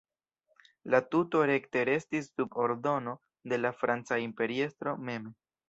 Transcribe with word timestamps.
La 0.93 1.01
tuto 1.15 1.41
rekte 1.51 1.83
restis 1.91 2.31
sub 2.39 2.57
ordono 2.65 3.15
de 3.53 3.63
la 3.63 3.75
franca 3.85 4.21
imperiestro 4.27 4.99
mem. 5.11 5.33